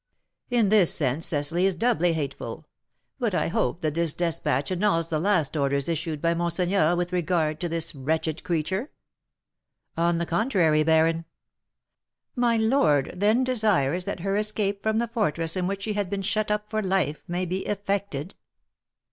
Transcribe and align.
"In 0.49 0.69
this 0.69 0.91
sense 0.91 1.27
Cecily 1.27 1.63
is 1.67 1.75
doubly 1.75 2.13
hateful. 2.13 2.65
But 3.19 3.35
I 3.35 3.49
hope 3.49 3.81
that 3.81 3.93
this 3.93 4.13
despatch 4.13 4.71
annuls 4.71 5.09
the 5.09 5.19
last 5.19 5.55
orders 5.55 5.87
issued 5.87 6.23
by 6.23 6.33
monseigneur 6.33 6.95
with 6.95 7.13
regard 7.13 7.59
to 7.59 7.69
this 7.69 7.93
wretched 7.93 8.43
creature." 8.43 8.89
"On 9.95 10.17
the 10.17 10.25
contrary, 10.25 10.81
baron." 10.81 11.25
"My 12.35 12.57
lord, 12.57 13.11
then, 13.15 13.43
desires 13.43 14.05
that 14.05 14.21
her 14.21 14.35
escape 14.37 14.81
from 14.81 14.97
the 14.97 15.07
fortress 15.07 15.55
in 15.55 15.67
which 15.67 15.83
she 15.83 15.93
had 15.93 16.09
been 16.09 16.23
shut 16.23 16.49
up 16.49 16.67
for 16.67 16.81
life 16.81 17.21
may 17.27 17.45
be 17.45 17.67
effected?" 17.67 18.33